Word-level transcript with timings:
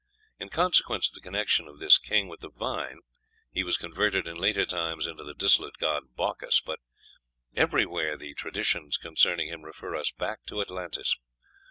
In 0.39 0.49
consequence 0.49 1.09
of 1.09 1.13
the 1.13 1.21
connection 1.21 1.67
of 1.67 1.77
this 1.77 1.99
king 1.99 2.27
with 2.27 2.39
the 2.39 2.49
vine, 2.49 3.01
he 3.51 3.63
was 3.63 3.77
converted 3.77 4.25
in 4.25 4.33
later 4.35 4.65
times 4.65 5.05
into 5.05 5.23
the 5.23 5.35
dissolute 5.35 5.77
god 5.77 6.15
Bacchus. 6.17 6.59
But 6.59 6.79
everywhere 7.55 8.17
the 8.17 8.33
traditions 8.33 8.97
concerning 8.97 9.49
him 9.49 9.61
refer 9.61 9.95
us 9.95 10.09
back 10.11 10.43
to 10.47 10.59
Atlantis. 10.59 11.17